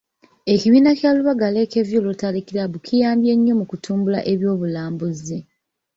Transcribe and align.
Ekibiina 0.53 0.91
kya 0.99 1.11
Lubaga 1.15 1.47
Lake 1.55 1.79
View 1.87 2.05
Rotary 2.07 2.41
Club 2.49 2.71
kiyambye 2.85 3.31
nnyo 3.35 3.53
mu 3.59 3.65
kutumbula 3.71 4.19
eby'obulambuzi. 4.31 5.37